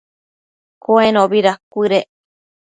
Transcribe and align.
Cuenobi 0.83 1.39
dacuëdec 1.45 2.09